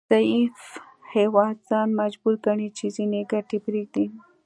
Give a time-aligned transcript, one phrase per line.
[0.09, 0.57] ضعیف
[1.15, 4.05] هیواد ځان مجبور ګڼي چې ځینې ګټې پریږدي